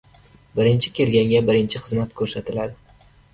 •Birinchi 0.59 0.91
kelganga 0.99 1.41
birinchi 1.51 1.83
xizmat 1.85 2.17
ko‘rsatiladi. 2.23 3.07